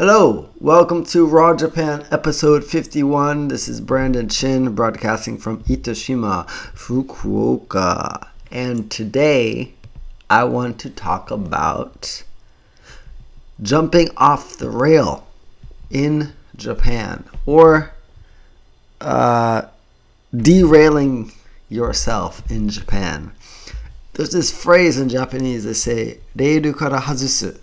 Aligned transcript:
Hello, 0.00 0.48
welcome 0.58 1.04
to 1.04 1.26
Raw 1.26 1.54
Japan 1.54 2.06
episode 2.10 2.64
51. 2.64 3.48
This 3.48 3.68
is 3.68 3.82
Brandon 3.82 4.30
Chin 4.30 4.74
broadcasting 4.74 5.36
from 5.36 5.62
Itoshima, 5.64 6.46
Fukuoka. 6.74 8.28
And 8.50 8.90
today 8.90 9.74
I 10.30 10.44
want 10.44 10.78
to 10.80 10.88
talk 10.88 11.30
about 11.30 12.24
jumping 13.60 14.08
off 14.16 14.56
the 14.56 14.70
rail 14.70 15.26
in 15.90 16.32
Japan 16.56 17.24
or 17.44 17.92
uh, 19.02 19.64
derailing 20.34 21.32
yourself 21.68 22.50
in 22.50 22.70
Japan. 22.70 23.32
There's 24.14 24.32
this 24.32 24.50
phrase 24.50 24.98
in 24.98 25.10
Japanese 25.10 25.64
they 25.64 25.74
say, 25.74 26.20
reiru 26.34 26.74
kara 26.78 27.02
hazusu 27.02 27.58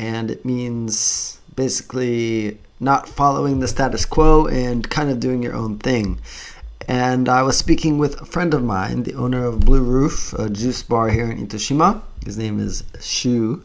and 0.00 0.30
it 0.30 0.46
means 0.46 1.38
basically 1.54 2.56
not 2.80 3.06
following 3.06 3.60
the 3.60 3.68
status 3.68 4.06
quo 4.06 4.46
and 4.46 4.88
kind 4.88 5.10
of 5.10 5.20
doing 5.20 5.42
your 5.42 5.54
own 5.54 5.78
thing. 5.78 6.18
And 6.88 7.28
I 7.28 7.42
was 7.42 7.58
speaking 7.58 7.98
with 7.98 8.18
a 8.18 8.24
friend 8.24 8.54
of 8.54 8.64
mine, 8.64 9.02
the 9.02 9.12
owner 9.14 9.44
of 9.44 9.60
Blue 9.60 9.82
Roof, 9.82 10.32
a 10.32 10.48
juice 10.48 10.82
bar 10.82 11.10
here 11.10 11.30
in 11.30 11.46
Itoshima. 11.46 12.00
His 12.24 12.38
name 12.38 12.58
is 12.58 12.82
Shu. 12.98 13.62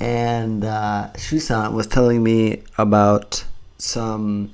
And 0.00 0.64
uh, 0.64 1.12
Shu-san 1.16 1.74
was 1.74 1.88
telling 1.88 2.22
me 2.22 2.62
about 2.78 3.44
some, 3.78 4.52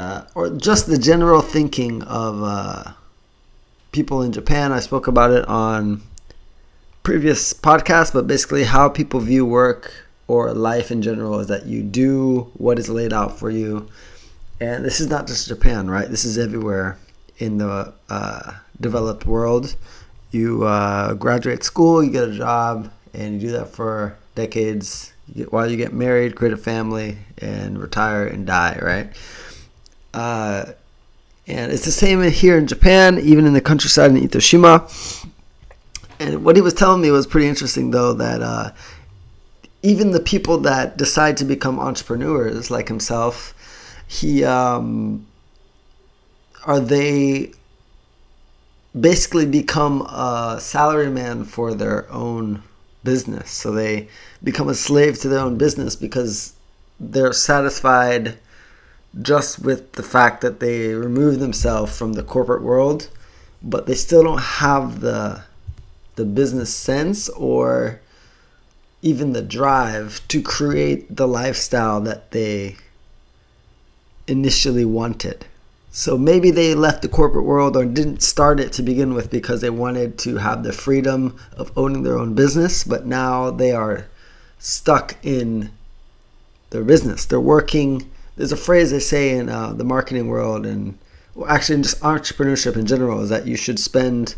uh, 0.00 0.22
or 0.34 0.50
just 0.50 0.88
the 0.88 0.98
general 0.98 1.40
thinking 1.40 2.02
of 2.02 2.42
uh, 2.42 2.92
people 3.92 4.22
in 4.22 4.32
Japan. 4.32 4.72
I 4.72 4.80
spoke 4.80 5.06
about 5.06 5.30
it 5.30 5.46
on 5.46 6.02
previous 7.10 7.52
podcast, 7.52 8.12
but 8.12 8.28
basically 8.28 8.62
how 8.62 8.88
people 8.88 9.18
view 9.18 9.44
work 9.44 9.92
or 10.28 10.54
life 10.54 10.92
in 10.92 11.02
general 11.02 11.40
is 11.40 11.48
that 11.48 11.66
you 11.66 11.82
do 11.82 12.48
what 12.54 12.78
is 12.78 12.88
laid 12.88 13.12
out 13.12 13.36
for 13.36 13.50
you. 13.50 13.88
And 14.60 14.84
this 14.84 15.00
is 15.00 15.08
not 15.08 15.26
just 15.26 15.48
Japan, 15.48 15.90
right? 15.90 16.08
This 16.08 16.24
is 16.24 16.38
everywhere 16.38 16.98
in 17.38 17.58
the 17.58 17.92
uh, 18.08 18.52
developed 18.80 19.26
world. 19.26 19.74
You 20.30 20.62
uh, 20.62 21.14
graduate 21.14 21.64
school, 21.64 22.00
you 22.00 22.12
get 22.12 22.28
a 22.28 22.32
job, 22.32 22.92
and 23.12 23.34
you 23.34 23.40
do 23.40 23.50
that 23.54 23.70
for 23.70 24.16
decades 24.36 25.12
get, 25.34 25.52
while 25.52 25.68
you 25.68 25.76
get 25.76 25.92
married, 25.92 26.36
create 26.36 26.54
a 26.54 26.56
family, 26.56 27.18
and 27.38 27.76
retire 27.76 28.24
and 28.24 28.46
die, 28.46 28.78
right? 28.80 29.08
Uh, 30.14 30.64
and 31.48 31.72
it's 31.72 31.84
the 31.84 31.90
same 31.90 32.22
here 32.22 32.56
in 32.56 32.68
Japan, 32.68 33.18
even 33.18 33.46
in 33.46 33.52
the 33.52 33.60
countryside 33.60 34.12
in 34.12 34.16
Itoshima 34.18 35.19
and 36.20 36.44
what 36.44 36.54
he 36.54 36.62
was 36.62 36.74
telling 36.74 37.00
me 37.00 37.10
was 37.10 37.26
pretty 37.26 37.48
interesting, 37.48 37.90
though, 37.90 38.12
that 38.12 38.42
uh, 38.42 38.72
even 39.82 40.10
the 40.10 40.20
people 40.20 40.58
that 40.58 40.98
decide 40.98 41.38
to 41.38 41.44
become 41.46 41.80
entrepreneurs, 41.80 42.70
like 42.70 42.88
himself, 42.88 43.54
he 44.06 44.44
um, 44.44 45.26
are 46.66 46.78
they 46.78 47.52
basically 48.98 49.46
become 49.46 50.02
a 50.02 50.56
salaryman 50.58 51.46
for 51.46 51.74
their 51.74 52.10
own 52.12 52.62
business. 53.02 53.50
So 53.50 53.72
they 53.72 54.08
become 54.42 54.68
a 54.68 54.74
slave 54.74 55.18
to 55.20 55.28
their 55.28 55.40
own 55.40 55.56
business 55.56 55.96
because 55.96 56.54
they're 56.98 57.32
satisfied 57.32 58.36
just 59.22 59.60
with 59.60 59.92
the 59.92 60.02
fact 60.02 60.42
that 60.42 60.60
they 60.60 60.92
remove 60.92 61.40
themselves 61.40 61.96
from 61.96 62.12
the 62.12 62.22
corporate 62.22 62.62
world, 62.62 63.08
but 63.62 63.86
they 63.86 63.94
still 63.94 64.22
don't 64.22 64.40
have 64.40 65.00
the 65.00 65.44
the 66.20 66.26
business 66.26 66.72
sense 66.74 67.30
or 67.30 67.98
even 69.00 69.32
the 69.32 69.40
drive 69.40 70.20
to 70.28 70.42
create 70.42 71.16
the 71.16 71.26
lifestyle 71.26 71.98
that 72.02 72.30
they 72.32 72.76
initially 74.26 74.84
wanted. 74.84 75.46
So 75.90 76.18
maybe 76.18 76.50
they 76.50 76.74
left 76.74 77.00
the 77.00 77.08
corporate 77.08 77.46
world 77.46 77.74
or 77.74 77.86
didn't 77.86 78.22
start 78.22 78.60
it 78.60 78.70
to 78.74 78.82
begin 78.82 79.14
with 79.14 79.30
because 79.30 79.62
they 79.62 79.70
wanted 79.70 80.18
to 80.18 80.36
have 80.36 80.62
the 80.62 80.74
freedom 80.74 81.38
of 81.56 81.72
owning 81.74 82.02
their 82.02 82.18
own 82.18 82.34
business, 82.34 82.84
but 82.84 83.06
now 83.06 83.50
they 83.50 83.72
are 83.72 84.06
stuck 84.58 85.16
in 85.22 85.70
their 86.68 86.84
business. 86.84 87.24
They're 87.24 87.40
working. 87.40 88.10
There's 88.36 88.52
a 88.52 88.58
phrase 88.58 88.90
they 88.90 89.00
say 89.00 89.30
in 89.30 89.48
uh, 89.48 89.72
the 89.72 89.84
marketing 89.84 90.28
world 90.28 90.66
and 90.66 90.98
well, 91.34 91.48
actually 91.48 91.76
in 91.76 91.82
just 91.82 92.00
entrepreneurship 92.02 92.76
in 92.76 92.84
general 92.84 93.22
is 93.22 93.30
that 93.30 93.46
you 93.46 93.56
should 93.56 93.78
spend 93.78 94.34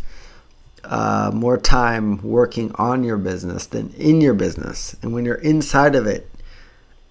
uh, 0.84 1.30
more 1.32 1.56
time 1.56 2.20
working 2.22 2.72
on 2.74 3.04
your 3.04 3.16
business 3.16 3.66
than 3.66 3.90
in 3.94 4.20
your 4.20 4.34
business. 4.34 4.96
And 5.02 5.12
when 5.12 5.24
you're 5.24 5.36
inside 5.36 5.94
of 5.94 6.06
it, 6.06 6.28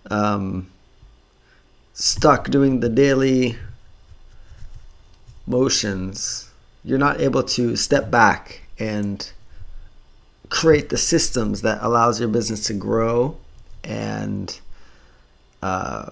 um, 0.09 0.69
stuck 1.93 2.49
doing 2.49 2.79
the 2.79 2.89
daily 2.89 3.57
motions, 5.47 6.49
you're 6.83 6.97
not 6.97 7.21
able 7.21 7.43
to 7.43 7.75
step 7.75 8.11
back 8.11 8.61
and 8.79 9.31
create 10.49 10.89
the 10.89 10.97
systems 10.97 11.61
that 11.61 11.79
allows 11.81 12.19
your 12.19 12.29
business 12.29 12.65
to 12.65 12.73
grow 12.73 13.37
and 13.83 14.59
uh, 15.61 16.09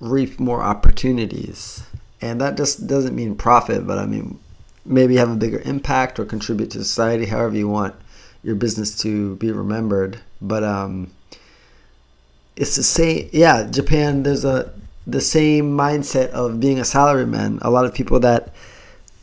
reap 0.00 0.40
more 0.40 0.62
opportunities. 0.62 1.84
And 2.20 2.40
that 2.40 2.56
just 2.56 2.86
doesn't 2.86 3.14
mean 3.14 3.36
profit, 3.36 3.86
but 3.86 3.98
I 3.98 4.06
mean 4.06 4.38
maybe 4.86 5.16
have 5.16 5.30
a 5.30 5.36
bigger 5.36 5.60
impact 5.64 6.18
or 6.18 6.24
contribute 6.24 6.70
to 6.72 6.78
society, 6.78 7.26
however 7.26 7.56
you 7.56 7.68
want 7.68 7.94
your 8.42 8.54
business 8.54 8.96
to 8.98 9.36
be 9.36 9.50
remembered. 9.50 10.20
But 10.40 10.64
um, 10.64 11.10
it's 12.56 12.76
the 12.76 12.82
same. 12.82 13.28
Yeah, 13.32 13.68
Japan. 13.70 14.22
There's 14.22 14.44
a 14.44 14.72
the 15.06 15.20
same 15.20 15.76
mindset 15.76 16.30
of 16.30 16.58
being 16.60 16.78
a 16.78 16.82
salaryman. 16.82 17.58
A 17.62 17.70
lot 17.70 17.84
of 17.84 17.94
people 17.94 18.20
that 18.20 18.52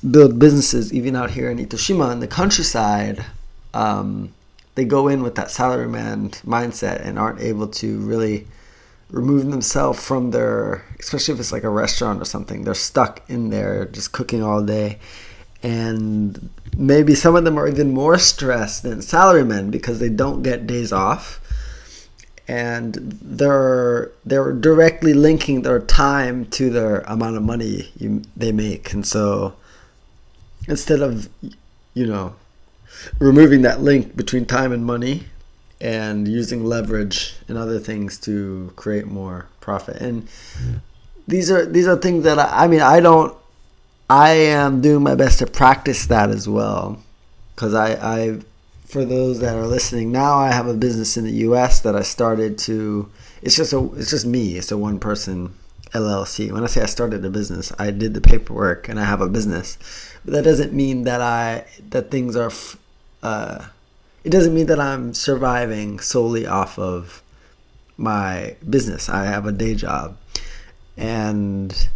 build 0.10 0.40
businesses, 0.40 0.94
even 0.94 1.16
out 1.16 1.32
here 1.32 1.50
in 1.50 1.58
Itoshima 1.58 2.12
in 2.12 2.20
the 2.20 2.28
countryside, 2.28 3.26
um, 3.74 4.34
they 4.76 4.86
go 4.86 5.08
in 5.08 5.24
with 5.24 5.36
that 5.36 5.48
salaryman 5.48 6.30
mindset 6.44 7.06
and 7.06 7.20
aren't 7.20 7.42
able 7.42 7.68
to 7.68 8.00
really 8.00 8.48
remove 9.10 9.50
themselves 9.52 10.04
from 10.04 10.32
their, 10.32 10.84
especially 11.00 11.34
if 11.34 11.40
it's 11.40 11.52
like 11.52 11.64
a 11.64 11.70
restaurant 11.70 12.22
or 12.22 12.26
something. 12.26 12.64
They're 12.64 12.74
stuck 12.74 13.22
in 13.30 13.50
there 13.50 13.86
just 13.86 14.12
cooking 14.12 14.42
all 14.42 14.64
day 14.64 15.00
and 15.64 16.50
maybe 16.78 17.16
some 17.16 17.36
of 17.36 17.46
them 17.46 17.58
are 17.58 17.68
even 17.68 17.94
more 17.94 18.20
stressed 18.20 18.84
than 18.84 19.00
salarymen 19.00 19.72
because 19.72 20.00
they 20.00 20.10
don't 20.10 20.44
get 20.44 20.68
days 20.68 20.92
off. 20.92 21.40
And 22.46 22.96
they're 23.22 24.12
they're 24.26 24.52
directly 24.52 25.14
linking 25.14 25.62
their 25.62 25.80
time 25.80 26.46
to 26.48 26.70
their 26.70 27.00
amount 27.02 27.38
of 27.38 27.44
money 27.44 27.90
you, 27.98 28.22
they 28.36 28.52
make. 28.52 28.92
And 28.92 29.08
so 29.08 29.56
instead 30.68 31.02
of 31.02 31.30
you 31.94 32.06
know 32.06 32.36
removing 33.18 33.62
that 33.62 33.80
link 33.80 34.18
between 34.18 34.46
time 34.46 34.74
and 34.74 34.86
money 34.86 35.24
and 35.80 36.28
using 36.28 36.66
leverage 36.66 37.36
and 37.48 37.58
other 37.58 37.80
things 37.80 38.20
to 38.20 38.74
create 38.76 39.06
more 39.08 39.48
profit. 39.62 39.98
And 40.02 40.28
these 41.28 41.50
are 41.50 41.66
these 41.66 41.88
are 41.88 41.96
things 41.96 42.26
that 42.26 42.38
I, 42.38 42.66
I 42.66 42.68
mean 42.68 42.82
I 42.82 43.00
don't 43.00 43.38
I 44.14 44.34
am 44.34 44.80
doing 44.80 45.02
my 45.02 45.16
best 45.16 45.40
to 45.40 45.48
practice 45.48 46.06
that 46.06 46.30
as 46.30 46.48
well. 46.48 47.02
Because 47.56 47.74
I, 47.74 47.94
I, 47.94 48.40
for 48.86 49.04
those 49.04 49.40
that 49.40 49.56
are 49.56 49.66
listening 49.66 50.12
now, 50.12 50.38
I 50.38 50.52
have 50.52 50.68
a 50.68 50.76
business 50.76 51.18
in 51.18 51.24
the 51.24 51.32
U.S. 51.48 51.80
that 51.80 51.96
I 51.96 52.04
started 52.04 52.60
to. 52.60 53.10
It's 53.42 53.56
just 53.56 53.74
a, 53.74 53.92
it's 53.96 54.12
just 54.12 54.28
me. 54.28 54.56
It's 54.56 54.72
a 54.72 54.78
one 54.78 55.00
person 55.00 55.56
LLC. 55.94 56.52
When 56.52 56.64
I 56.64 56.68
say 56.68 56.84
I 56.84 56.86
started 56.86 57.26
a 57.26 57.32
business, 57.32 57.74
I 57.80 57.90
did 57.90 58.14
the 58.14 58.22
paperwork 58.22 58.88
and 58.88 59.00
I 59.00 59.06
have 59.06 59.20
a 59.20 59.28
business. 59.28 59.80
But 60.24 60.36
that 60.36 60.44
doesn't 60.44 60.74
mean 60.74 61.06
that 61.06 61.20
I 61.20 61.66
that 61.90 62.12
things 62.12 62.36
are. 62.36 62.52
Uh, 63.24 63.66
it 64.24 64.30
doesn't 64.30 64.54
mean 64.54 64.68
that 64.68 64.80
I'm 64.80 65.16
surviving 65.16 66.00
solely 66.00 66.46
off 66.46 66.78
of 66.78 67.24
my 67.98 68.58
business. 68.70 69.10
I 69.10 69.26
have 69.26 69.48
a 69.48 69.52
day 69.52 69.74
job, 69.74 70.18
and 70.98 71.90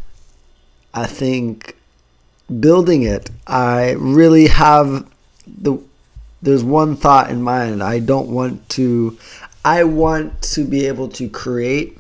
I 0.96 1.06
think 1.06 1.77
building 2.60 3.04
it, 3.04 3.30
I 3.46 3.92
really 3.92 4.48
have 4.48 5.10
the 5.46 5.82
there's 6.42 6.64
one 6.64 6.96
thought 6.96 7.30
in 7.30 7.42
mind. 7.42 7.82
I 7.82 8.00
don't 8.00 8.30
want 8.30 8.70
to 8.70 9.18
I 9.66 9.84
want 9.84 10.42
to 10.54 10.64
be 10.66 10.86
able 10.88 11.10
to 11.10 11.28
create 11.28 11.98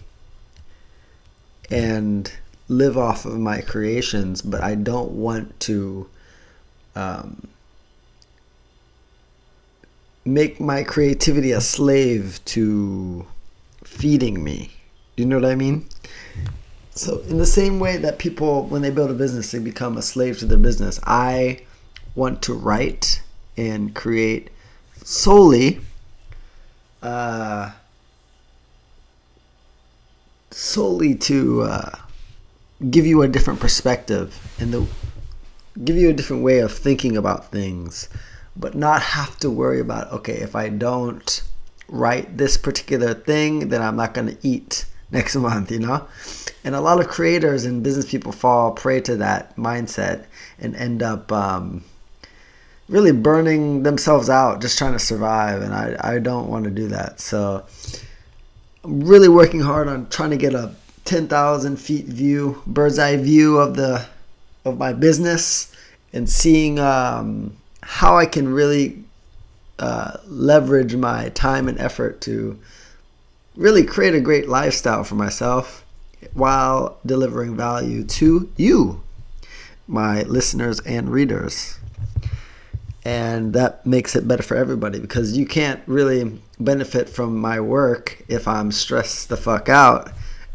and 1.70 2.32
live 2.70 2.98
off 2.98 3.26
of 3.26 3.38
my 3.38 3.62
creations, 3.62 4.42
but 4.42 4.62
I 4.62 4.76
don't 4.76 5.12
want 5.12 5.60
to 5.62 6.10
um, 6.96 7.48
make 10.24 10.60
my 10.60 10.84
creativity 10.84 11.52
a 11.52 11.62
slave 11.62 12.40
to 12.46 13.26
feeding 13.84 14.44
me. 14.44 14.72
Do 15.16 15.24
you 15.24 15.30
know 15.30 15.40
what 15.40 15.50
I 15.50 15.56
mean? 15.56 15.88
So, 16.98 17.20
in 17.30 17.38
the 17.38 17.46
same 17.46 17.80
way 17.80 17.98
that 17.98 18.18
people, 18.18 18.64
when 18.64 18.82
they 18.82 18.90
build 18.90 19.12
a 19.12 19.14
business, 19.14 19.52
they 19.52 19.60
become 19.60 19.98
a 19.98 20.02
slave 20.02 20.40
to 20.40 20.46
their 20.46 20.58
business, 20.58 21.00
I 21.04 21.62
want 22.16 22.42
to 22.44 22.54
write 22.54 23.22
and 23.56 23.94
create 23.94 24.50
solely 25.04 25.80
uh, 27.02 27.72
solely 30.52 31.14
to 31.14 31.62
uh, 31.62 31.96
give 32.90 33.06
you 33.06 33.22
a 33.22 33.28
different 33.28 33.60
perspective 33.60 34.40
and 34.60 34.74
the 34.74 34.88
give 35.84 35.96
you 35.96 36.10
a 36.10 36.14
different 36.14 36.44
way 36.44 36.60
of 36.60 36.72
thinking 36.72 37.16
about 37.16 37.52
things, 37.52 38.10
but 38.56 38.74
not 38.74 39.02
have 39.02 39.38
to 39.38 39.52
worry 39.52 39.80
about 39.80 40.12
okay 40.12 40.38
if 40.38 40.56
I 40.56 40.70
don't 40.70 41.44
write 41.88 42.38
this 42.38 42.58
particular 42.58 43.14
thing, 43.14 43.70
then 43.70 43.82
I'm 43.82 43.96
not 43.96 44.14
going 44.16 44.28
to 44.28 44.38
eat 44.48 44.86
next 45.12 45.36
month, 45.48 45.72
you 45.72 45.80
know? 45.80 46.08
And 46.64 46.76
a 46.76 46.82
lot 46.82 47.00
of 47.00 47.08
creators 47.08 47.66
and 47.66 47.84
business 47.84 48.10
people 48.10 48.32
fall 48.32 48.72
prey 48.72 49.00
to 49.02 49.16
that 49.18 49.56
mindset 49.56 50.26
and 50.60 50.76
end 50.76 51.02
up 51.02 51.32
um, 51.32 51.84
really 52.90 53.12
burning 53.12 53.84
themselves 53.84 54.30
out 54.30 54.62
just 54.62 54.78
trying 54.78 54.94
to 54.94 55.00
survive. 55.00 55.62
And 55.62 55.74
I, 55.74 55.96
I 56.00 56.20
don't 56.20 56.50
want 56.50 56.66
to 56.66 56.72
do 56.72 56.88
that. 56.90 57.20
So 57.20 57.66
I'm 58.84 59.02
really 59.02 59.30
working 59.30 59.62
hard 59.62 59.88
on 59.88 60.10
trying 60.10 60.32
to 60.32 60.38
get 60.38 60.54
a 60.54 60.74
10,000 61.06 61.78
feet 61.78 62.06
view, 62.06 62.62
bird's 62.68 63.00
eye 63.00 63.16
view 63.18 63.58
of 63.58 63.76
the 63.76 64.06
of 64.66 64.78
my 64.78 64.92
business 64.92 65.74
and 66.14 66.30
seeing 66.30 66.80
um, 66.80 67.56
how 67.82 68.18
I 68.18 68.26
can 68.26 68.50
really 68.50 69.04
uh, 69.80 70.18
leverage 70.26 70.96
my 70.96 71.30
time 71.30 71.68
and 71.68 71.80
effort 71.80 72.22
to 72.22 72.60
really 73.56 73.84
create 73.84 74.14
a 74.14 74.20
great 74.20 74.50
lifestyle 74.50 75.04
for 75.04 75.16
myself 75.16 75.86
while 76.34 77.00
delivering 77.06 77.56
value 77.56 78.04
to 78.04 78.52
you, 78.58 79.02
my 79.88 80.24
listeners 80.24 80.80
and 80.82 81.10
readers. 81.10 81.80
And 83.06 83.54
that 83.54 83.86
makes 83.86 84.16
it 84.16 84.28
better 84.28 84.44
for 84.44 84.58
everybody 84.58 85.00
because 85.00 85.38
you 85.38 85.46
can't 85.46 85.82
really 85.88 86.42
benefit 86.60 87.08
from 87.08 87.38
my 87.38 87.60
work 87.60 88.22
if 88.28 88.48
I'm 88.48 88.72
stressed 88.72 89.30
the 89.30 89.38
fuck 89.38 89.70
out 89.70 90.12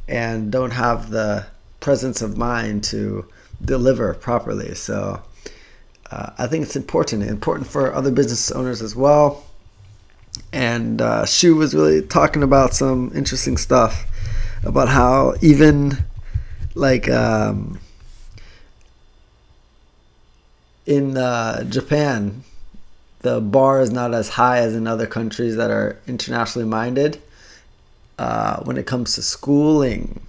and 0.07 0.53
don't 0.53 0.73
have 0.73 1.11
the 1.11 1.47
presence 1.81 2.21
of 2.21 2.37
mind 2.37 2.85
to 2.85 3.27
deliver 3.65 4.13
properly. 4.15 4.75
So, 4.75 5.23
uh, 6.11 6.31
I 6.37 6.47
think 6.47 6.65
it's 6.65 6.77
important, 6.77 7.23
important 7.23 7.67
for 7.67 7.95
other 7.95 8.11
business 8.11 8.51
owners 8.51 8.83
as 8.83 8.95
well. 8.95 9.47
And 10.53 11.01
uh, 11.01 11.25
Shu 11.25 11.57
was 11.57 11.75
really 11.75 12.03
talking 12.03 12.43
about 12.43 12.75
some 12.75 13.11
interesting 13.15 13.57
stuff 13.57 14.07
about 14.65 14.89
how 14.89 15.35
even 15.41 15.97
like 16.75 17.09
um, 17.09 17.81
in 20.87 21.17
uh, 21.17 21.65
Japan, 21.65 22.45
the 23.21 23.41
bar 23.41 23.81
is 23.81 23.91
not 23.91 24.15
as 24.15 24.31
high 24.31 24.59
as 24.59 24.75
in 24.75 24.87
other 24.87 25.07
countries 25.07 25.57
that 25.57 25.71
are 25.71 25.99
internationally 26.07 26.69
minded 26.69 27.21
uh, 28.19 28.63
when 28.65 28.77
it 28.77 28.87
comes 28.87 29.15
to 29.15 29.23
schooling 29.23 30.21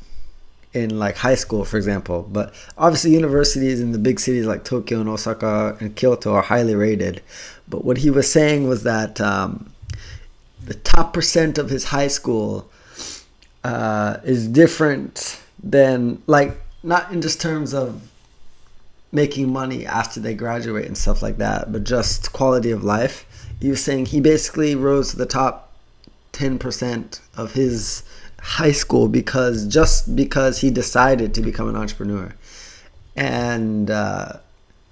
in 0.73 0.97
like 0.97 1.17
high 1.17 1.35
school, 1.35 1.65
for 1.65 1.77
example. 1.77 2.27
But 2.31 2.53
obviously, 2.77 3.11
universities 3.11 3.79
in 3.79 3.91
the 3.91 3.99
big 3.99 4.19
cities 4.19 4.45
like 4.45 4.63
Tokyo 4.63 4.99
and 4.99 5.09
Osaka 5.09 5.77
and 5.79 5.95
Kyoto 5.95 6.33
are 6.33 6.41
highly 6.41 6.75
rated. 6.75 7.21
But 7.67 7.85
what 7.85 7.99
he 7.99 8.09
was 8.09 8.31
saying 8.31 8.67
was 8.67 8.83
that 8.83 9.21
um, 9.21 9.71
the 10.63 10.73
top 10.75 11.13
percent 11.13 11.57
of 11.57 11.69
his 11.69 11.85
high 11.85 12.07
school 12.07 12.69
uh, 13.63 14.17
is 14.23 14.47
different 14.47 15.41
than 15.61 16.21
like 16.27 16.59
not 16.83 17.11
in 17.11 17.21
just 17.21 17.39
terms 17.39 17.73
of 17.73 18.09
making 19.11 19.51
money 19.51 19.85
after 19.85 20.19
they 20.19 20.33
graduate 20.33 20.85
and 20.85 20.97
stuff 20.97 21.21
like 21.21 21.37
that, 21.37 21.71
but 21.71 21.83
just 21.83 22.33
quality 22.33 22.71
of 22.71 22.83
life. 22.83 23.25
He 23.61 23.69
was 23.69 23.83
saying 23.83 24.07
he 24.07 24.19
basically 24.19 24.75
rose 24.75 25.11
to 25.11 25.17
the 25.17 25.25
top 25.25 25.71
10% 26.33 27.19
of 27.37 27.53
his 27.53 28.03
high 28.41 28.71
school 28.71 29.07
because 29.07 29.67
just 29.67 30.15
because 30.15 30.59
he 30.59 30.69
decided 30.69 31.33
to 31.33 31.41
become 31.41 31.69
an 31.69 31.75
entrepreneur 31.75 32.33
and 33.15 33.89
uh, 33.89 34.33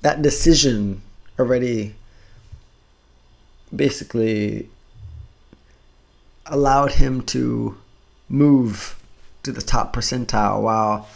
that 0.02 0.22
decision 0.22 1.02
already 1.38 1.96
basically 3.76 4.70
allowed 6.46 6.94
him 6.94 7.22
to 7.24 7.76
move 8.31 9.00
to 9.44 9.51
the 9.51 9.62
top 9.62 9.95
percentile 9.95 10.62
while 10.62 11.07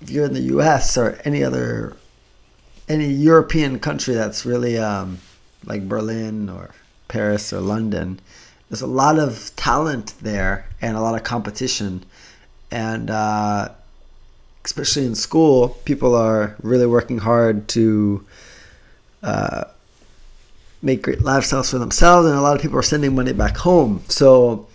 if 0.00 0.10
you're 0.10 0.26
in 0.26 0.34
the 0.34 0.48
US 0.56 0.96
or 0.96 1.18
any 1.24 1.42
other 1.42 1.96
any 2.88 3.08
European 3.08 3.78
country 3.78 4.14
that's 4.14 4.46
really 4.46 4.78
um, 4.78 5.18
like 5.64 5.88
Berlin 5.88 6.48
or 6.48 6.70
Paris 7.08 7.52
or 7.52 7.60
London 7.60 8.20
there's 8.68 8.82
a 8.82 8.86
lot 8.86 9.18
of 9.18 9.52
talent 9.56 10.14
there 10.20 10.66
and 10.80 10.96
a 10.96 11.00
lot 11.00 11.14
of 11.14 11.22
competition. 11.22 12.04
And 12.70 13.10
uh, 13.10 13.68
especially 14.64 15.06
in 15.06 15.14
school 15.14 15.68
people 15.84 16.14
are 16.14 16.56
really 16.62 16.86
working 16.86 17.18
hard 17.18 17.68
to 17.68 18.24
uh, 19.22 19.64
make 20.82 21.02
great 21.02 21.20
lifestyles 21.20 21.70
for 21.70 21.78
themselves 21.78 22.26
and 22.28 22.36
a 22.36 22.40
lot 22.40 22.56
of 22.56 22.62
people 22.62 22.78
are 22.78 22.82
sending 22.82 23.14
money 23.14 23.32
back 23.32 23.58
home. 23.58 24.02
So 24.08 24.66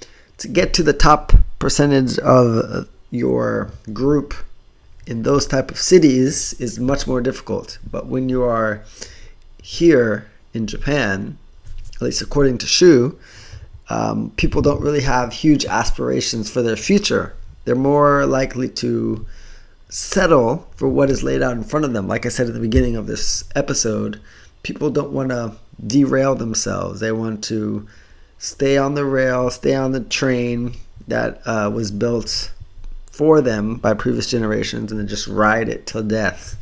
to 0.42 0.48
get 0.48 0.74
to 0.74 0.84
the 0.84 0.94
top 0.94 1.34
percentage 1.60 2.18
of 2.20 2.88
your 3.10 3.72
group 3.94 4.34
in 5.06 5.24
those 5.24 5.46
type 5.46 5.72
of 5.72 5.78
cities 5.78 6.54
is 6.60 6.80
much 6.80 7.08
more 7.08 7.22
difficult 7.22 7.78
but 7.90 8.08
when 8.08 8.30
you 8.30 8.44
are 8.44 8.84
here 9.62 10.30
in 10.54 10.68
japan 10.68 11.38
at 11.96 12.02
least 12.02 12.22
according 12.22 12.58
to 12.58 12.66
shu 12.66 13.18
um, 13.92 14.32
people 14.38 14.62
don't 14.62 14.80
really 14.80 15.02
have 15.02 15.34
huge 15.34 15.66
aspirations 15.66 16.50
for 16.50 16.62
their 16.62 16.78
future. 16.78 17.36
They're 17.66 17.76
more 17.76 18.26
likely 18.26 18.70
to 18.70 19.26
settle 19.90 20.66
for 20.78 20.88
what 20.88 21.10
is 21.10 21.24
laid 21.24 21.42
out 21.42 21.58
in 21.58 21.66
front 21.66 21.84
of 21.84 21.92
them. 21.92 22.08
Like 22.08 22.26
I 22.26 22.30
said 22.30 22.48
at 22.48 22.54
the 22.54 22.62
beginning 22.62 22.96
of 22.96 23.06
this 23.06 23.44
episode, 23.54 24.22
people 24.64 24.92
don't 24.92 25.12
want 25.12 25.30
to 25.30 25.56
derail 25.86 26.36
themselves. 26.36 27.02
They 27.02 27.12
want 27.12 27.44
to 27.46 27.86
stay 28.42 28.76
on 28.76 28.96
the 28.96 29.06
rail, 29.06 29.52
stay 29.52 29.76
on 29.76 29.92
the 29.92 30.02
train 30.02 30.76
that 31.08 31.42
uh, 31.46 31.70
was 31.72 31.92
built 31.92 32.52
for 33.12 33.40
them 33.40 33.76
by 33.76 33.94
previous 33.94 34.30
generations, 34.30 34.92
and 34.92 35.00
then 35.00 35.08
just 35.08 35.28
ride 35.28 35.70
it 35.70 35.86
till 35.86 36.04
death 36.04 36.58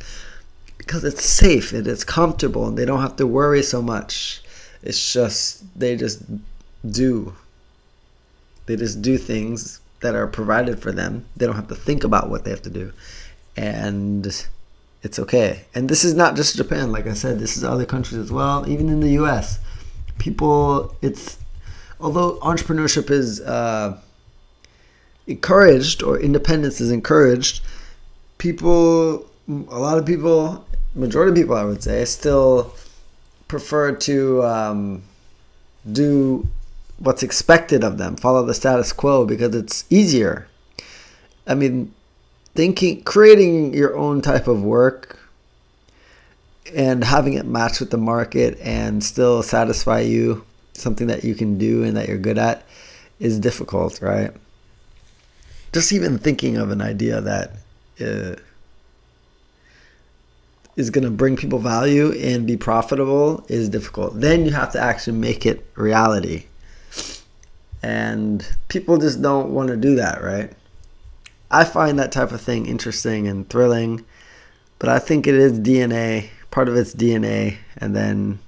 because 0.78 1.04
it's 1.04 1.24
safe 1.24 1.72
and 1.72 1.86
it's 1.86 2.04
comfortable, 2.04 2.68
and 2.68 2.76
they 2.76 2.84
don't 2.84 3.00
have 3.00 3.16
to 3.16 3.26
worry 3.26 3.62
so 3.62 3.80
much. 3.80 4.42
It's 4.82 5.12
just 5.12 5.64
they 5.78 5.96
just 5.96 6.22
do. 6.88 7.34
They 8.66 8.76
just 8.76 9.02
do 9.02 9.18
things 9.18 9.80
that 10.00 10.14
are 10.14 10.26
provided 10.26 10.80
for 10.80 10.92
them. 10.92 11.24
They 11.36 11.46
don't 11.46 11.56
have 11.56 11.68
to 11.68 11.74
think 11.74 12.04
about 12.04 12.28
what 12.28 12.44
they 12.44 12.50
have 12.50 12.62
to 12.62 12.70
do. 12.70 12.92
And 13.56 14.26
it's 15.02 15.18
okay. 15.18 15.64
And 15.74 15.88
this 15.88 16.04
is 16.04 16.14
not 16.14 16.36
just 16.36 16.56
Japan, 16.56 16.92
like 16.92 17.06
I 17.06 17.14
said, 17.14 17.38
this 17.38 17.56
is 17.56 17.64
other 17.64 17.86
countries 17.86 18.20
as 18.20 18.30
well, 18.30 18.68
even 18.68 18.88
in 18.88 19.00
the 19.00 19.10
US. 19.22 19.58
People, 20.18 20.94
it's, 21.02 21.38
although 22.00 22.38
entrepreneurship 22.40 23.10
is 23.10 23.40
uh, 23.40 23.98
encouraged 25.26 26.02
or 26.02 26.18
independence 26.18 26.80
is 26.80 26.90
encouraged, 26.90 27.62
people, 28.38 29.26
a 29.48 29.78
lot 29.78 29.98
of 29.98 30.06
people, 30.06 30.64
majority 30.94 31.30
of 31.30 31.36
people, 31.36 31.56
I 31.56 31.64
would 31.64 31.82
say, 31.82 32.04
still 32.04 32.74
prefer 33.48 33.92
to 33.92 34.44
um, 34.44 35.02
do 35.90 36.48
what's 36.98 37.22
expected 37.22 37.82
of 37.82 37.98
them, 37.98 38.16
follow 38.16 38.44
the 38.44 38.54
status 38.54 38.92
quo 38.92 39.24
because 39.24 39.54
it's 39.54 39.84
easier. 39.90 40.46
I 41.46 41.54
mean, 41.54 41.94
thinking, 42.54 43.02
creating 43.02 43.74
your 43.74 43.96
own 43.96 44.20
type 44.20 44.46
of 44.46 44.62
work 44.62 45.18
and 46.74 47.02
having 47.04 47.32
it 47.32 47.46
match 47.46 47.80
with 47.80 47.90
the 47.90 47.98
market 47.98 48.58
and 48.60 49.02
still 49.02 49.42
satisfy 49.42 50.00
you, 50.00 50.44
something 50.80 51.06
that 51.06 51.24
you 51.24 51.34
can 51.34 51.58
do 51.58 51.82
and 51.84 51.96
that 51.96 52.08
you're 52.08 52.18
good 52.18 52.38
at, 52.38 52.64
is 53.18 53.38
difficult, 53.38 54.00
right? 54.00 54.32
Just 55.72 55.92
even 55.92 56.18
thinking 56.18 56.56
of 56.56 56.70
an 56.70 56.80
idea 56.80 57.20
that 57.20 57.52
uh, 58.00 58.36
is 60.76 60.90
going 60.90 61.04
to 61.04 61.10
bring 61.10 61.36
people 61.36 61.58
value 61.58 62.12
and 62.12 62.46
be 62.46 62.56
profitable 62.56 63.44
is 63.48 63.68
difficult. 63.68 64.20
Then 64.20 64.44
you 64.44 64.52
have 64.52 64.72
to 64.72 64.80
actually 64.80 65.18
make 65.18 65.46
it 65.46 65.64
reality. 65.74 66.46
And 67.82 68.46
people 68.68 68.98
just 68.98 69.22
don't 69.22 69.50
want 69.50 69.68
to 69.68 69.76
do 69.76 69.94
that, 69.96 70.22
right? 70.22 70.52
I 71.50 71.64
find 71.64 71.98
that 71.98 72.12
type 72.12 72.32
of 72.32 72.40
thing 72.40 72.66
interesting 72.66 73.26
and 73.26 73.48
thrilling, 73.48 74.04
but 74.78 74.88
I 74.88 74.98
think 74.98 75.26
it 75.26 75.34
is 75.34 75.58
DNA, 75.58 76.28
part 76.50 76.68
of 76.68 76.76
it's 76.76 76.94
DNA, 76.94 77.58
and 77.76 77.94
then 77.96 78.38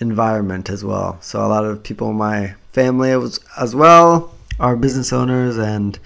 environment 0.00 0.70
as 0.70 0.84
well. 0.84 1.18
So 1.20 1.44
a 1.44 1.48
lot 1.48 1.64
of 1.64 1.82
people 1.82 2.10
in 2.10 2.16
my 2.16 2.54
family 2.72 3.10
as 3.58 3.74
well 3.74 4.34
are 4.58 4.76
business 4.76 5.12
owners 5.12 5.58
and 5.58 5.98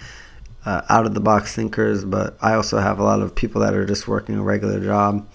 uh, 0.67 0.83
out 0.89 1.07
of 1.07 1.15
the 1.15 1.21
box 1.21 1.55
thinkers, 1.55 2.05
but 2.05 2.37
I 2.41 2.55
also 2.55 2.79
have 2.79 2.99
a 2.99 3.05
lot 3.05 3.21
of 3.21 3.35
people 3.35 3.61
that 3.63 3.75
are 3.75 3.85
just 3.85 4.09
working 4.09 4.37
a 4.37 4.43
regular 4.43 4.81
job 4.81 5.27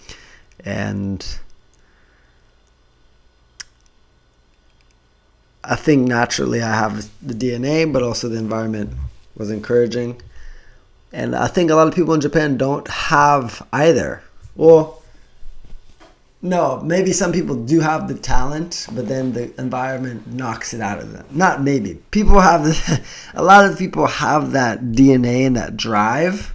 and 0.64 1.24
I 5.62 5.76
think 5.76 6.08
naturally 6.08 6.62
I 6.62 6.74
have 6.74 7.08
the 7.22 7.34
DNA, 7.34 7.90
but 7.90 8.02
also 8.02 8.28
the 8.28 8.38
environment 8.38 8.92
was 9.36 9.50
encouraging. 9.50 10.20
And 11.12 11.36
I 11.36 11.48
think 11.48 11.70
a 11.70 11.74
lot 11.74 11.88
of 11.88 11.94
people 11.94 12.14
in 12.14 12.20
Japan 12.20 12.56
don't 12.56 12.88
have 12.88 13.66
either. 13.72 14.22
Well, 14.56 14.99
no, 16.42 16.80
maybe 16.80 17.12
some 17.12 17.32
people 17.32 17.54
do 17.54 17.80
have 17.80 18.08
the 18.08 18.14
talent, 18.14 18.86
but 18.92 19.06
then 19.06 19.32
the 19.32 19.52
environment 19.60 20.26
knocks 20.26 20.72
it 20.72 20.80
out 20.80 20.98
of 20.98 21.12
them. 21.12 21.26
Not 21.30 21.62
maybe. 21.62 22.00
People 22.10 22.40
have 22.40 22.64
the, 22.64 23.00
a 23.34 23.42
lot 23.42 23.70
of 23.70 23.78
people 23.78 24.06
have 24.06 24.52
that 24.52 24.80
DNA 24.80 25.46
and 25.46 25.56
that 25.56 25.76
drive, 25.76 26.54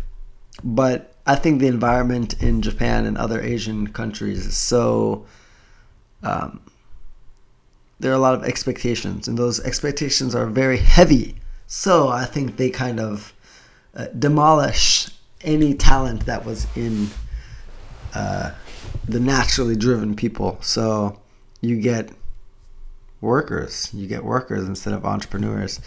but 0.63 1.13
I 1.27 1.35
think 1.35 1.59
the 1.59 1.67
environment 1.67 2.41
in 2.41 2.61
Japan 2.63 3.05
and 3.05 3.17
other 3.17 3.41
Asian 3.41 3.87
countries 3.87 4.47
is 4.47 4.57
so 4.57 5.25
um, 6.23 6.61
there 7.99 8.11
are 8.11 8.15
a 8.15 8.19
lot 8.19 8.33
of 8.33 8.43
expectations, 8.43 9.27
and 9.27 9.37
those 9.37 9.59
expectations 9.59 10.33
are 10.33 10.47
very 10.47 10.77
heavy. 10.77 11.35
So 11.67 12.09
I 12.09 12.25
think 12.25 12.57
they 12.57 12.69
kind 12.71 12.99
of 12.99 13.33
uh, 13.95 14.07
demolish 14.17 15.09
any 15.41 15.75
talent 15.75 16.25
that 16.25 16.43
was 16.43 16.65
in 16.75 17.09
uh, 18.15 18.51
the 19.07 19.19
naturally 19.19 19.75
driven 19.75 20.15
people. 20.15 20.57
So 20.61 21.19
you 21.61 21.79
get 21.79 22.09
workers, 23.21 23.89
you 23.93 24.07
get 24.07 24.23
workers 24.23 24.67
instead 24.67 24.93
of 24.93 25.05
entrepreneurs. 25.05 25.79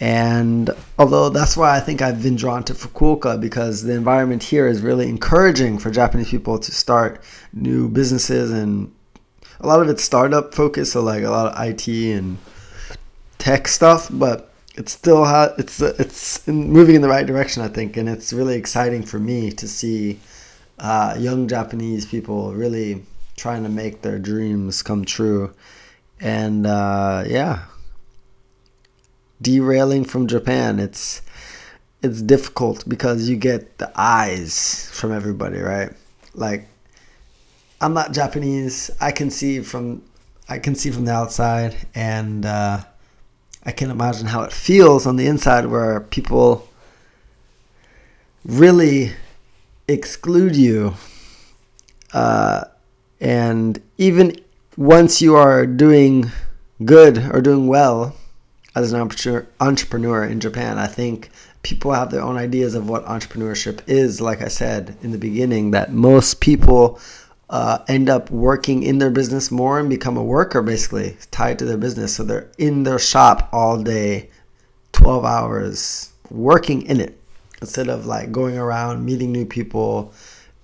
And 0.00 0.70
although 0.98 1.28
that's 1.28 1.56
why 1.56 1.76
I 1.76 1.80
think 1.80 2.02
I've 2.02 2.22
been 2.22 2.34
drawn 2.36 2.64
to 2.64 2.74
Fukuoka 2.74 3.40
because 3.40 3.84
the 3.84 3.92
environment 3.92 4.42
here 4.42 4.66
is 4.66 4.80
really 4.80 5.08
encouraging 5.08 5.78
for 5.78 5.90
Japanese 5.90 6.30
people 6.30 6.58
to 6.58 6.72
start 6.72 7.22
new 7.52 7.88
businesses 7.88 8.50
and 8.50 8.92
a 9.60 9.66
lot 9.66 9.80
of 9.80 9.88
it's 9.88 10.02
startup 10.02 10.54
focused, 10.54 10.92
so 10.92 11.02
like 11.02 11.22
a 11.22 11.30
lot 11.30 11.52
of 11.52 11.68
IT 11.68 11.86
and 11.86 12.38
tech 13.38 13.68
stuff, 13.68 14.08
but 14.10 14.52
it's 14.74 14.92
still 14.92 15.24
ha- 15.24 15.54
it's 15.56 15.80
it's 15.80 16.46
moving 16.48 16.96
in 16.96 17.02
the 17.02 17.08
right 17.08 17.26
direction, 17.26 17.62
I 17.62 17.68
think, 17.68 17.96
and 17.96 18.08
it's 18.08 18.32
really 18.32 18.56
exciting 18.56 19.02
for 19.02 19.18
me 19.18 19.52
to 19.52 19.68
see 19.68 20.18
uh, 20.82 21.16
young 21.18 21.46
Japanese 21.46 22.04
people 22.04 22.52
really 22.52 23.04
trying 23.36 23.62
to 23.62 23.68
make 23.68 24.02
their 24.02 24.18
dreams 24.18 24.82
come 24.82 25.04
true. 25.04 25.54
And 26.20 26.66
uh, 26.66 27.24
yeah, 27.26 27.64
derailing 29.40 30.04
from 30.04 30.26
Japan, 30.26 30.78
it's 30.78 31.22
it's 32.02 32.20
difficult 32.20 32.88
because 32.88 33.28
you 33.28 33.36
get 33.36 33.78
the 33.78 33.92
eyes 33.94 34.90
from 34.92 35.12
everybody, 35.12 35.60
right? 35.60 35.92
Like 36.34 36.66
I'm 37.80 37.94
not 37.94 38.12
Japanese. 38.12 38.90
I 39.00 39.12
can 39.12 39.30
see 39.30 39.60
from 39.60 40.02
I 40.48 40.58
can 40.58 40.74
see 40.74 40.90
from 40.90 41.04
the 41.04 41.12
outside, 41.12 41.76
and 41.94 42.44
uh, 42.44 42.82
I 43.64 43.70
can 43.70 43.90
imagine 43.90 44.26
how 44.26 44.42
it 44.42 44.52
feels 44.52 45.06
on 45.06 45.14
the 45.14 45.26
inside, 45.26 45.66
where 45.66 46.00
people 46.00 46.68
really 48.44 49.12
exclude 49.88 50.56
you. 50.56 50.94
Uh, 52.12 52.64
and 53.20 53.80
even 53.98 54.36
once 54.76 55.22
you 55.22 55.36
are 55.36 55.66
doing 55.66 56.30
good 56.84 57.18
or 57.32 57.40
doing 57.40 57.66
well 57.66 58.16
as 58.74 58.92
an 58.92 59.00
entrepreneur 59.60 60.24
in 60.24 60.40
Japan, 60.40 60.78
I 60.78 60.86
think 60.86 61.30
people 61.62 61.92
have 61.92 62.10
their 62.10 62.22
own 62.22 62.36
ideas 62.36 62.74
of 62.74 62.88
what 62.88 63.04
entrepreneurship 63.06 63.80
is. 63.86 64.20
Like 64.20 64.42
I 64.42 64.48
said 64.48 64.96
in 65.02 65.12
the 65.12 65.18
beginning, 65.18 65.70
that 65.72 65.92
most 65.92 66.40
people 66.40 66.98
uh, 67.50 67.78
end 67.86 68.08
up 68.08 68.30
working 68.30 68.82
in 68.82 68.98
their 68.98 69.10
business 69.10 69.50
more 69.50 69.78
and 69.78 69.88
become 69.88 70.16
a 70.16 70.24
worker 70.24 70.62
basically 70.62 71.16
tied 71.30 71.58
to 71.58 71.64
their 71.64 71.76
business. 71.76 72.16
So 72.16 72.24
they're 72.24 72.50
in 72.58 72.84
their 72.84 72.98
shop 72.98 73.48
all 73.52 73.82
day, 73.82 74.30
12 74.92 75.24
hours, 75.24 76.12
working 76.30 76.82
in 76.82 77.00
it 77.00 77.21
instead 77.62 77.88
of 77.88 78.04
like 78.04 78.30
going 78.30 78.58
around 78.58 79.04
meeting 79.04 79.32
new 79.32 79.46
people 79.46 80.12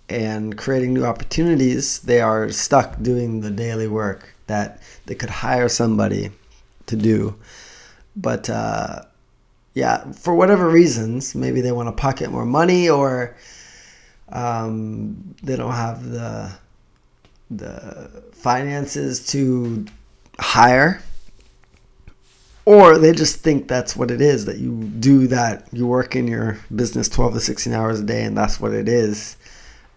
and 0.08 0.58
creating 0.58 0.92
new 0.92 1.04
opportunities 1.04 2.00
they 2.00 2.20
are 2.20 2.50
stuck 2.50 3.00
doing 3.02 3.40
the 3.40 3.50
daily 3.50 3.88
work 3.88 4.34
that 4.46 4.82
they 5.06 5.14
could 5.14 5.30
hire 5.30 5.68
somebody 5.68 6.30
to 6.86 6.96
do. 6.96 7.34
But 8.16 8.50
uh, 8.50 9.02
yeah 9.74 10.10
for 10.12 10.34
whatever 10.34 10.68
reasons 10.68 11.34
maybe 11.34 11.60
they 11.60 11.72
want 11.72 11.88
to 11.88 11.92
pocket 11.92 12.30
more 12.30 12.44
money 12.44 12.88
or 12.88 13.36
um, 14.30 15.34
they 15.42 15.56
don't 15.56 15.72
have 15.72 16.04
the 16.04 16.50
the 17.50 18.10
finances 18.32 19.24
to 19.26 19.86
hire 20.38 21.02
or 22.68 22.98
they 22.98 23.12
just 23.12 23.36
think 23.36 23.66
that's 23.66 23.96
what 23.96 24.10
it 24.10 24.20
is 24.20 24.44
that 24.44 24.58
you 24.58 24.74
do 25.00 25.26
that 25.26 25.66
you 25.72 25.86
work 25.86 26.14
in 26.14 26.28
your 26.28 26.58
business 26.74 27.08
12 27.08 27.34
to 27.34 27.40
16 27.40 27.72
hours 27.72 28.00
a 28.00 28.04
day 28.04 28.24
and 28.24 28.36
that's 28.36 28.60
what 28.60 28.72
it 28.74 28.88
is. 28.88 29.38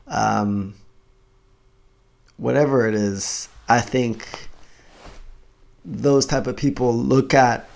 Um, 0.07 0.75
whatever 2.41 2.87
it 2.87 2.95
is 2.95 3.49
i 3.69 3.79
think 3.79 4.49
those 5.85 6.25
type 6.25 6.47
of 6.47 6.57
people 6.57 6.91
look 6.91 7.35
at 7.35 7.69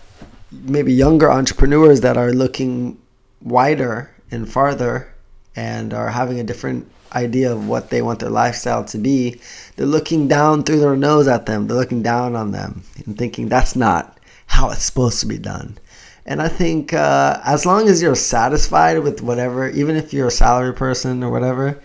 maybe 0.51 0.91
younger 0.91 1.31
entrepreneurs 1.31 2.01
that 2.01 2.17
are 2.17 2.33
looking 2.33 2.97
wider 3.43 4.09
and 4.31 4.51
farther 4.51 5.13
and 5.55 5.93
are 5.93 6.09
having 6.09 6.39
a 6.39 6.43
different 6.43 6.91
idea 7.13 7.51
of 7.51 7.67
what 7.67 7.91
they 7.91 8.01
want 8.01 8.19
their 8.19 8.29
lifestyle 8.31 8.83
to 8.83 8.97
be 8.97 9.39
they're 9.75 9.85
looking 9.85 10.27
down 10.27 10.63
through 10.63 10.79
their 10.79 10.95
nose 10.95 11.27
at 11.27 11.45
them 11.45 11.67
they're 11.67 11.77
looking 11.77 12.01
down 12.01 12.35
on 12.35 12.51
them 12.51 12.81
and 13.05 13.19
thinking 13.19 13.47
that's 13.47 13.75
not 13.75 14.14
how 14.55 14.69
it's 14.69 14.83
supposed 14.83 15.19
to 15.19 15.27
be 15.27 15.37
done. 15.37 15.77
And 16.25 16.41
I 16.41 16.47
think 16.47 16.93
uh, 16.93 17.39
as 17.43 17.65
long 17.65 17.87
as 17.87 18.01
you're 18.01 18.15
satisfied 18.15 18.99
with 18.99 19.21
whatever, 19.21 19.69
even 19.69 19.95
if 19.95 20.13
you're 20.13 20.27
a 20.27 20.31
salary 20.31 20.73
person 20.73 21.23
or 21.23 21.29
whatever, 21.29 21.79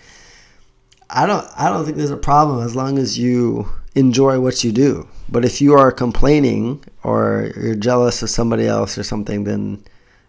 I 1.11 1.27
don't 1.27 1.47
I 1.57 1.69
don't 1.69 1.85
think 1.85 1.97
there's 1.97 2.11
a 2.11 2.17
problem 2.17 2.65
as 2.65 2.77
long 2.77 2.97
as 2.97 3.19
you 3.19 3.69
enjoy 3.95 4.41
what 4.41 4.63
you 4.65 4.73
do. 4.73 5.09
But 5.29 5.45
if 5.45 5.61
you 5.61 5.75
are 5.75 5.93
complaining 5.93 6.85
or 7.03 7.53
you're 7.57 7.75
jealous 7.75 8.23
of 8.23 8.31
somebody 8.31 8.67
else 8.67 8.97
or 8.97 9.03
something, 9.03 9.45
then 9.45 9.85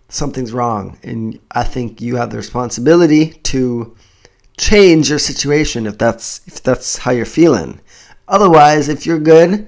something's 0.10 0.51
wrong. 0.51 0.98
And 1.03 1.39
I 1.51 1.63
think 1.63 2.01
you 2.01 2.15
have 2.15 2.31
the 2.31 2.38
responsibility 2.38 3.33
to 3.43 3.95
change 4.57 5.10
your 5.10 5.19
situation 5.19 5.86
if 5.86 5.98
that's 5.98 6.41
if 6.48 6.62
that's 6.63 6.98
how 6.98 7.12
you're 7.12 7.25
feeling. 7.25 7.79
Otherwise, 8.27 8.89
if 8.89 9.05
you're 9.05 9.19
good 9.19 9.67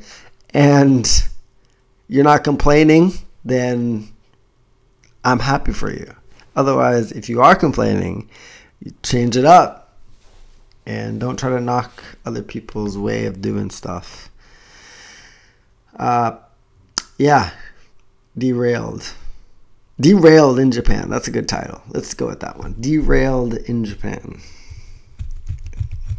and 0.53 1.05
you're 2.13 2.23
not 2.23 2.43
complaining, 2.43 3.11
then 3.43 4.07
I'm 5.23 5.39
happy 5.39 5.73
for 5.73 5.91
you. 5.91 6.13
Otherwise, 6.55 7.11
if 7.11 7.27
you 7.27 7.41
are 7.41 7.55
complaining, 7.55 8.29
you 8.81 8.93
change 9.01 9.35
it 9.35 9.45
up 9.45 9.97
and 10.85 11.19
don't 11.19 11.39
try 11.39 11.49
to 11.49 11.59
knock 11.59 12.03
other 12.23 12.43
people's 12.43 12.99
way 12.99 13.25
of 13.25 13.41
doing 13.41 13.71
stuff. 13.71 14.29
Uh, 15.97 16.35
yeah, 17.17 17.49
derailed. 18.37 19.11
Derailed 19.99 20.59
in 20.59 20.71
Japan. 20.71 21.09
That's 21.09 21.27
a 21.27 21.31
good 21.31 21.49
title. 21.49 21.81
Let's 21.89 22.13
go 22.13 22.27
with 22.27 22.41
that 22.41 22.59
one. 22.59 22.75
Derailed 22.79 23.55
in 23.55 23.85
Japan. 23.85 24.39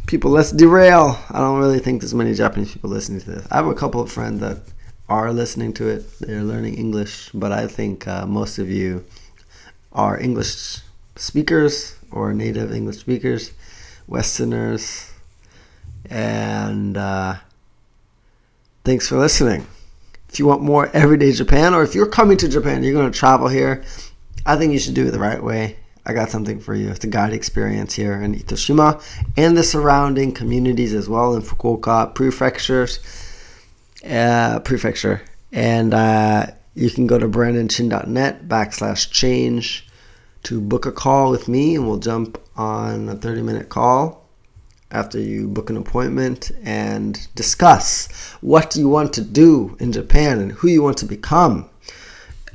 People, 0.07 0.31
let's 0.31 0.51
derail. 0.51 1.17
I 1.29 1.39
don't 1.39 1.59
really 1.59 1.79
think 1.79 2.01
there's 2.01 2.13
many 2.13 2.33
Japanese 2.33 2.73
people 2.73 2.89
listening 2.89 3.21
to 3.21 3.31
this. 3.31 3.47
I 3.49 3.55
have 3.55 3.67
a 3.67 3.73
couple 3.73 4.01
of 4.01 4.11
friends 4.11 4.41
that 4.41 4.57
are 5.07 5.31
listening 5.31 5.73
to 5.73 5.87
it, 5.87 6.19
they're 6.19 6.43
learning 6.43 6.75
English, 6.75 7.29
but 7.33 7.51
I 7.51 7.67
think 7.67 8.07
uh, 8.07 8.25
most 8.25 8.57
of 8.57 8.69
you 8.69 9.05
are 9.93 10.19
English 10.19 10.79
speakers 11.15 11.95
or 12.11 12.33
native 12.33 12.71
English 12.73 12.97
speakers, 12.97 13.53
Westerners, 14.07 15.11
and 16.09 16.97
uh, 16.97 17.35
thanks 18.83 19.07
for 19.07 19.17
listening. 19.17 19.67
If 20.29 20.39
you 20.39 20.47
want 20.47 20.63
more 20.63 20.89
everyday 20.93 21.31
Japan, 21.31 21.73
or 21.73 21.83
if 21.83 21.95
you're 21.95 22.07
coming 22.07 22.37
to 22.37 22.49
Japan, 22.49 22.83
you're 22.83 22.93
going 22.93 23.11
to 23.11 23.17
travel 23.17 23.47
here, 23.47 23.83
I 24.45 24.57
think 24.57 24.73
you 24.73 24.79
should 24.79 24.95
do 24.95 25.07
it 25.07 25.11
the 25.11 25.19
right 25.19 25.41
way. 25.41 25.77
I 26.05 26.13
got 26.13 26.29
something 26.29 26.59
for 26.59 26.75
you. 26.75 26.89
It's 26.89 27.03
a 27.03 27.07
guide 27.07 27.33
experience 27.33 27.95
here 27.95 28.21
in 28.21 28.35
Itoshima 28.35 29.01
and 29.37 29.57
the 29.57 29.63
surrounding 29.63 30.33
communities 30.33 30.93
as 30.93 31.09
well 31.09 31.35
in 31.35 31.41
Fukuoka 31.41 32.13
prefectures 32.13 32.99
uh, 34.09 34.59
prefecture. 34.59 35.21
And 35.51 35.93
uh, 35.93 36.47
you 36.73 36.89
can 36.89 37.07
go 37.07 37.17
to 37.17 37.27
brandonchin.net 37.27 38.47
backslash 38.47 39.11
change 39.11 39.87
to 40.43 40.61
book 40.61 40.85
a 40.85 40.91
call 40.91 41.31
with 41.31 41.47
me, 41.47 41.75
and 41.75 41.87
we'll 41.87 41.97
jump 41.97 42.39
on 42.55 43.09
a 43.09 43.15
30 43.15 43.41
minute 43.41 43.69
call 43.69 44.25
after 44.91 45.19
you 45.19 45.47
book 45.47 45.69
an 45.69 45.77
appointment 45.77 46.51
and 46.63 47.27
discuss 47.35 48.07
what 48.41 48.75
you 48.75 48.87
want 48.87 49.11
to 49.13 49.21
do 49.21 49.75
in 49.79 49.91
Japan 49.91 50.39
and 50.39 50.51
who 50.51 50.67
you 50.67 50.83
want 50.83 50.97
to 50.97 51.05
become. 51.05 51.69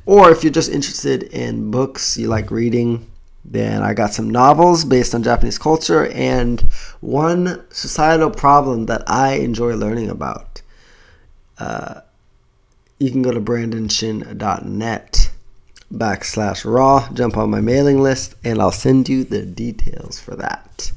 Or 0.07 0.31
if 0.31 0.43
you're 0.43 0.53
just 0.53 0.71
interested 0.71 1.25
in 1.25 1.71
books, 1.71 2.17
you 2.17 2.29
like 2.29 2.51
reading, 2.51 3.11
then 3.45 3.83
I 3.83 3.95
got 3.95 4.13
some 4.13 4.31
novels 4.31 4.85
based 4.85 5.15
on 5.15 5.23
Japanese 5.23 5.59
culture 5.59 6.07
and 6.09 6.61
one 7.01 7.65
societal 7.71 8.31
problem 8.31 8.87
that 8.87 9.03
I 9.09 9.35
enjoy 9.35 9.75
learning 9.75 10.11
about 10.11 10.50
uh, 11.61 12.01
you 12.99 13.11
can 13.11 13.23
go 13.23 13.33
to 13.33 13.41
brandonchin.net 13.41 15.31
backslash 15.93 16.65
raw. 16.65 17.09
Jump 17.13 17.37
on 17.37 17.51
my 17.51 17.61
mailing 17.61 18.01
list 18.01 18.35
and 18.45 18.61
I'll 18.61 18.73
send 18.73 19.09
you 19.09 19.25
the 19.25 19.45
details 19.45 20.19
for 20.19 20.35
that. 20.37 20.93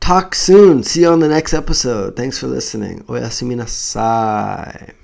Talk 0.00 0.34
soon. 0.34 0.82
See 0.82 1.02
you 1.02 1.08
on 1.08 1.20
the 1.20 1.28
next 1.28 1.52
episode. 1.52 2.16
Thanks 2.16 2.38
for 2.38 2.46
listening. 2.46 3.04
Oyasumi 3.04 3.56
nasai. 3.56 4.94